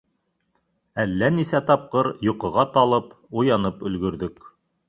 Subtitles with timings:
[1.03, 4.47] Әллә нисә тапҡыр йоҡоға талып, уянып өлгөрҙөк.